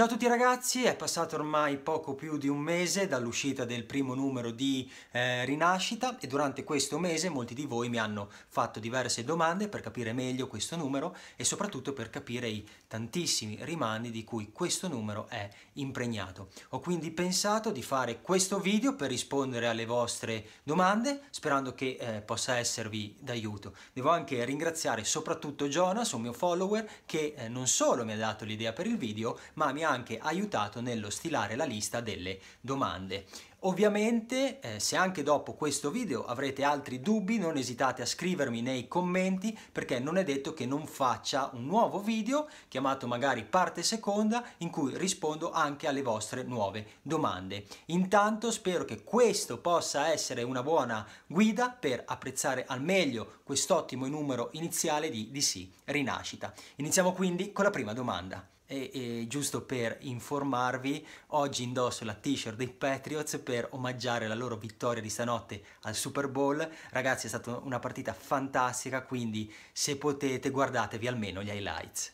[0.00, 4.14] Ciao a tutti ragazzi, è passato ormai poco più di un mese dall'uscita del primo
[4.14, 9.24] numero di eh, Rinascita e durante questo mese molti di voi mi hanno fatto diverse
[9.24, 14.52] domande per capire meglio questo numero e soprattutto per capire i tantissimi rimandi di cui
[14.52, 16.48] questo numero è impregnato.
[16.70, 22.22] Ho quindi pensato di fare questo video per rispondere alle vostre domande sperando che eh,
[22.22, 23.74] possa esservi d'aiuto.
[23.92, 28.46] Devo anche ringraziare soprattutto Jonas, un mio follower, che eh, non solo mi ha dato
[28.46, 33.26] l'idea per il video ma mi ha anche aiutato nello stilare la lista delle domande.
[33.64, 38.88] Ovviamente eh, se anche dopo questo video avrete altri dubbi non esitate a scrivermi nei
[38.88, 44.42] commenti perché non è detto che non faccia un nuovo video chiamato magari parte seconda
[44.58, 47.66] in cui rispondo anche alle vostre nuove domande.
[47.86, 54.48] Intanto spero che questo possa essere una buona guida per apprezzare al meglio quest'ottimo numero
[54.52, 56.54] iniziale di DC Rinascita.
[56.76, 58.59] Iniziamo quindi con la prima domanda.
[58.72, 64.54] E, e, giusto per informarvi, oggi indosso la t-shirt dei Patriots per omaggiare la loro
[64.54, 66.70] vittoria di stanotte al Super Bowl.
[66.90, 72.10] Ragazzi è stata una partita fantastica, quindi se potete guardatevi almeno gli highlights.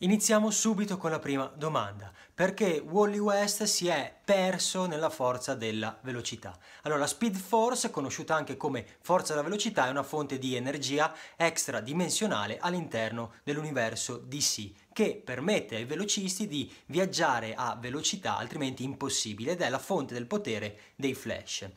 [0.00, 2.12] Iniziamo subito con la prima domanda.
[2.32, 6.56] Perché Wally West si è perso nella forza della velocità?
[6.82, 11.12] Allora, la Speed Force, conosciuta anche come forza della velocità, è una fonte di energia
[11.34, 19.62] extradimensionale all'interno dell'universo DC che permette ai velocisti di viaggiare a velocità altrimenti impossibile ed
[19.62, 21.68] è la fonte del potere dei Flash.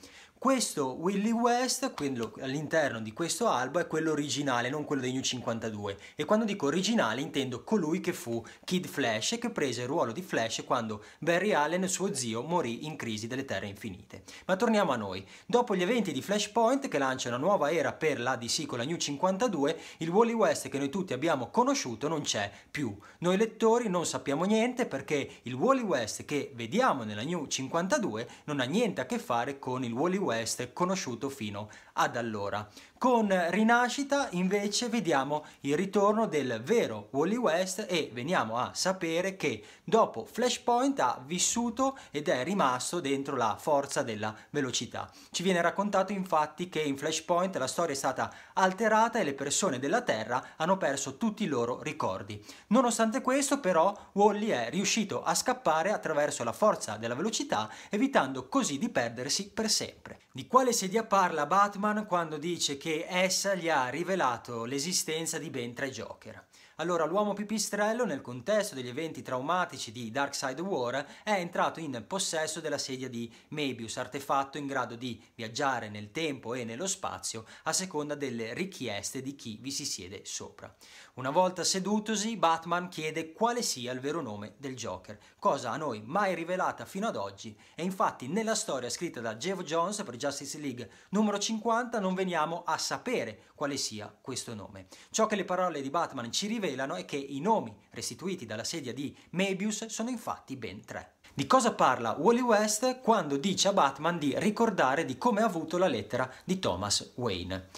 [0.41, 5.21] Questo Willie West, quello all'interno di questo albo, è quello originale, non quello dei New
[5.21, 5.97] 52.
[6.15, 10.11] E quando dico originale intendo colui che fu Kid Flash e che prese il ruolo
[10.11, 14.23] di Flash quando Barry Allen, suo zio, morì in Crisi delle Terre Infinite.
[14.45, 15.23] Ma torniamo a noi.
[15.45, 18.83] Dopo gli eventi di Flashpoint che lancia una nuova era per la DC con la
[18.83, 22.97] New 52, il Wally West che noi tutti abbiamo conosciuto non c'è più.
[23.19, 28.59] Noi lettori non sappiamo niente perché il Wally West che vediamo nella New 52 non
[28.59, 32.65] ha niente a che fare con il Wally West West conosciuto fino ad allora.
[33.01, 39.63] Con Rinascita invece vediamo il ritorno del vero Wally West e veniamo a sapere che
[39.83, 45.09] dopo Flashpoint ha vissuto ed è rimasto dentro la forza della velocità.
[45.31, 49.79] Ci viene raccontato infatti che in Flashpoint la storia è stata alterata e le persone
[49.79, 52.39] della Terra hanno perso tutti i loro ricordi.
[52.67, 58.77] Nonostante questo però Wally è riuscito a scappare attraverso la forza della velocità evitando così
[58.77, 60.19] di perdersi per sempre.
[60.31, 65.73] Di quale sedia parla Batman quando dice che essa gli ha rivelato l'esistenza di ben
[65.73, 66.49] tre Joker?
[66.81, 72.59] Allora, l'uomo pipistrello, nel contesto degli eventi traumatici di Darkseid War, è entrato in possesso
[72.59, 77.71] della sedia di Mebius, artefatto in grado di viaggiare nel tempo e nello spazio a
[77.71, 80.75] seconda delle richieste di chi vi si siede sopra.
[81.13, 86.01] Una volta sedutosi, Batman chiede quale sia il vero nome del Joker, cosa a noi
[86.03, 90.57] mai rivelata fino ad oggi, e infatti nella storia scritta da Geoff Jones per Justice
[90.57, 94.87] League numero 50 non veniamo a sapere quale sia questo nome.
[95.11, 98.63] Ciò che le parole di Batman ci rivelano rivelano è che i nomi restituiti dalla
[98.63, 101.15] sedia di Mebius sono infatti ben tre.
[101.33, 105.77] Di cosa parla Wally West quando dice a Batman di ricordare di come ha avuto
[105.77, 107.69] la lettera di Thomas Wayne?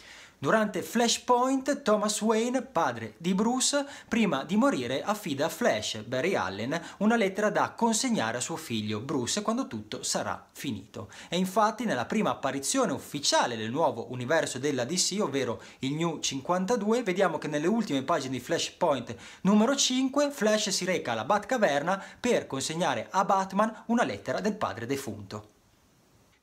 [0.44, 6.78] Durante Flashpoint, Thomas Wayne, padre di Bruce, prima di morire affida a Flash, Barry Allen,
[6.98, 11.10] una lettera da consegnare a suo figlio Bruce quando tutto sarà finito.
[11.30, 17.04] E infatti nella prima apparizione ufficiale del nuovo universo della DC, ovvero il New 52,
[17.04, 22.48] vediamo che nelle ultime pagine di Flashpoint numero 5, Flash si reca alla Batcaverna per
[22.48, 25.53] consegnare a Batman una lettera del padre defunto.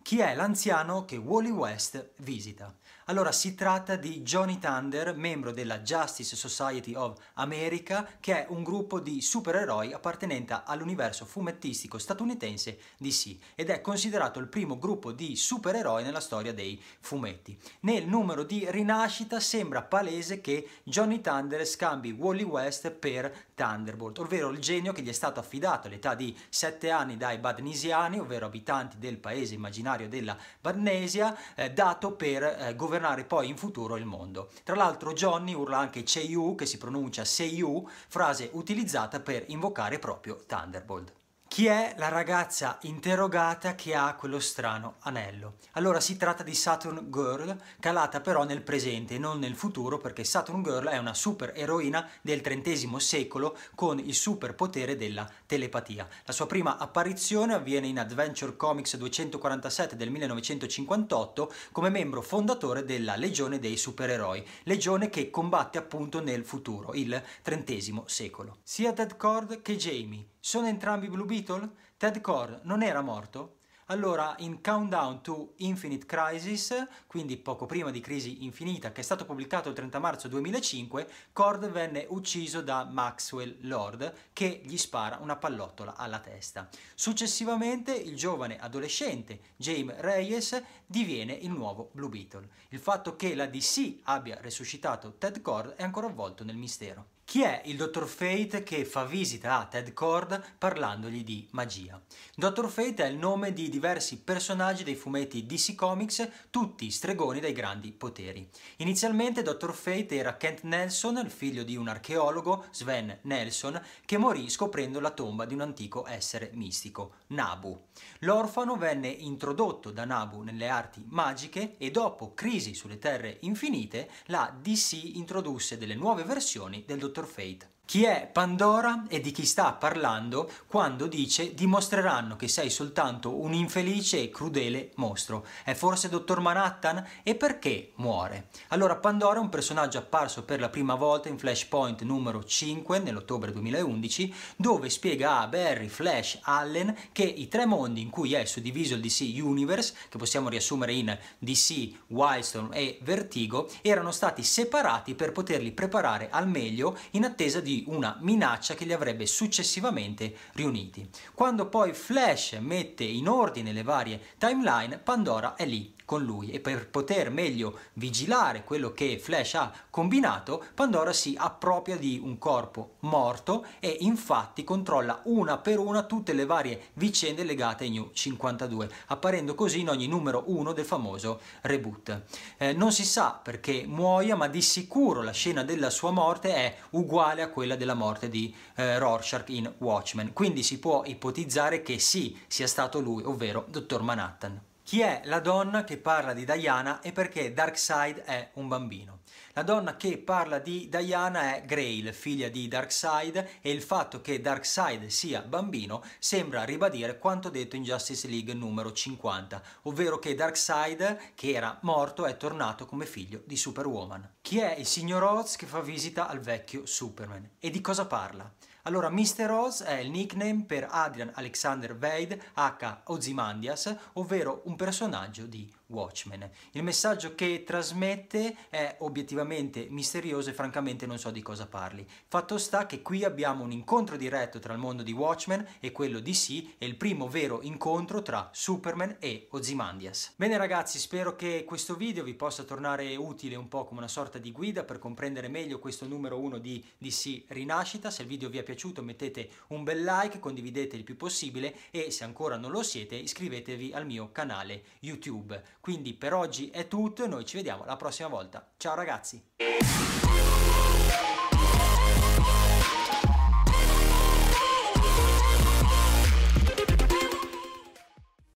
[0.03, 2.75] Chi è l'anziano che Wally West visita?
[3.05, 8.63] Allora si tratta di Johnny Thunder, membro della Justice Society of America, che è un
[8.63, 15.35] gruppo di supereroi appartenente all'universo fumettistico statunitense DC ed è considerato il primo gruppo di
[15.35, 17.59] supereroi nella storia dei fumetti.
[17.81, 24.51] Nel numero di rinascita sembra palese che Johnny Thunder scambi Wally West per Thunderbolt, ovvero
[24.51, 28.99] il genio che gli è stato affidato all'età di 7 anni dai Badnesiani, ovvero abitanti
[28.99, 34.51] del paese immaginario della Badnesia, eh, dato per eh, governare poi in futuro il mondo.
[34.63, 40.43] Tra l'altro Johnny urla anche Cheiyu, che si pronuncia Seiyu, frase utilizzata per invocare proprio
[40.47, 41.20] Thunderbolt.
[41.51, 45.57] Chi è la ragazza interrogata che ha quello strano anello?
[45.73, 50.23] Allora si tratta di Saturn Girl, calata però nel presente e non nel futuro, perché
[50.23, 56.09] Saturn Girl è una super eroina del XX secolo con il superpotere della telepatia.
[56.25, 63.17] La sua prima apparizione avviene in Adventure Comics 247 del 1958 come membro fondatore della
[63.17, 68.59] Legione dei Supereroi, legione che combatte appunto nel futuro, il XX secolo.
[68.63, 71.71] Sia Ted Cord che Jamie sono entrambi Blue Beetle?
[71.97, 73.60] Ted Cord non era morto?
[73.91, 79.25] Allora, in Countdown to Infinite Crisis, quindi poco prima di Crisi Infinita, che è stato
[79.25, 85.35] pubblicato il 30 marzo 2005, Cord venne ucciso da Maxwell Lord, che gli spara una
[85.35, 86.69] pallottola alla testa.
[86.95, 92.49] Successivamente, il giovane adolescente James Reyes diviene il nuovo Blue Beetle.
[92.69, 97.19] Il fatto che la DC abbia resuscitato Ted Cord è ancora avvolto nel mistero.
[97.31, 102.03] Chi è il Dottor Fate che fa visita a Ted Cord parlandogli di magia?
[102.35, 107.55] Dottor Fate è il nome di diversi personaggi dei fumetti DC Comics, tutti stregoni dai
[107.55, 108.47] grandi poteri.
[108.77, 114.51] Inizialmente Dottor Fate era Kent Nelson, il figlio di un archeologo, Sven Nelson, che morì
[114.51, 117.87] scoprendo la tomba di un antico essere mistico, Nabu.
[118.19, 124.55] L'orfano venne introdotto da Nabu nelle arti magiche e dopo Crisi sulle Terre Infinite, la
[124.61, 127.79] DC introdusse delle nuove versioni del Dottor Fate.
[127.91, 133.53] Chi è Pandora e di chi sta parlando quando dice dimostreranno che sei soltanto un
[133.53, 135.45] infelice e crudele mostro?
[135.65, 137.05] È forse Dottor Manhattan?
[137.25, 138.51] E perché muore?
[138.69, 143.51] Allora Pandora è un personaggio apparso per la prima volta in Flashpoint numero 5 nell'ottobre
[143.51, 148.95] 2011 dove spiega a Barry, Flash, Allen che i tre mondi in cui è suddiviso
[148.95, 155.33] il DC Universe, che possiamo riassumere in DC, Wildstorm e Vertigo, erano stati separati per
[155.33, 161.09] poterli preparare al meglio in attesa di una minaccia che li avrebbe successivamente riuniti.
[161.35, 166.59] Quando poi Flash mette in ordine le varie timeline, Pandora è lì con lui e
[166.59, 172.95] per poter meglio vigilare quello che Flash ha combinato, Pandora si appropria di un corpo
[173.03, 178.91] morto e infatti controlla una per una tutte le varie vicende legate ai New 52,
[179.07, 182.23] apparendo così in ogni numero 1 del famoso reboot.
[182.57, 186.77] Eh, non si sa perché muoia, ma di sicuro la scena della sua morte è
[186.91, 192.01] uguale a quella della morte di eh, Rorschach in Watchmen, quindi si può ipotizzare che
[192.01, 194.70] sì, sia stato lui, ovvero Dottor Manhattan.
[194.91, 199.21] Chi è la donna che parla di Diana e perché Darkseid è un bambino?
[199.53, 204.41] La donna che parla di Diana è Grail, figlia di Darkseid, e il fatto che
[204.41, 211.35] Darkseid sia bambino sembra ribadire quanto detto in Justice League numero 50, ovvero che Darkseid,
[211.37, 214.29] che era morto, è tornato come figlio di Superwoman.
[214.43, 217.49] Chi è il signor Oz che fa visita al vecchio Superman?
[217.61, 218.53] E di cosa parla?
[218.85, 219.51] Allora, Mr.
[219.51, 223.03] Oz è il nickname per Adrian Alexander Wade, H.
[223.05, 226.49] Ozymandias, ovvero un personaggio di Watchmen.
[226.73, 232.07] Il messaggio che trasmette è obiettivamente misterioso e francamente non so di cosa parli.
[232.29, 236.21] Fatto sta che qui abbiamo un incontro diretto tra il mondo di Watchmen e quello
[236.21, 240.33] di DC e il primo vero incontro tra Superman e Ozymandias.
[240.37, 244.39] Bene ragazzi, spero che questo video vi possa tornare utile un po' come una sorta
[244.39, 248.11] di guida per comprendere meglio questo numero 1 di DC Rinascita.
[248.11, 252.11] Se il video vi è piaciuto mettete un bel like, condividete il più possibile e
[252.11, 255.61] se ancora non lo siete iscrivetevi al mio canale YouTube.
[255.81, 258.73] Quindi per oggi è tutto noi ci vediamo la prossima volta.
[258.77, 260.30] Ciao ragazzi!